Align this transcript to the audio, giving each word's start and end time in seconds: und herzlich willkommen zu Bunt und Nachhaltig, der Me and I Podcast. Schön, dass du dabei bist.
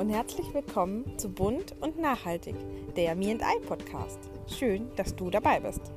und 0.00 0.08
herzlich 0.08 0.54
willkommen 0.54 1.04
zu 1.18 1.28
Bunt 1.28 1.74
und 1.82 1.98
Nachhaltig, 1.98 2.54
der 2.96 3.14
Me 3.14 3.32
and 3.32 3.42
I 3.42 3.60
Podcast. 3.66 4.18
Schön, 4.46 4.88
dass 4.96 5.14
du 5.14 5.28
dabei 5.28 5.60
bist. 5.60 5.92